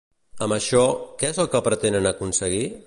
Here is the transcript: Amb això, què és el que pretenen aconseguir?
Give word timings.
Amb 0.45 0.55
això, 0.55 0.81
què 1.21 1.31
és 1.35 1.41
el 1.45 1.51
que 1.53 1.63
pretenen 1.69 2.13
aconseguir? 2.15 2.67